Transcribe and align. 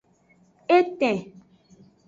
Etin. 0.77 1.19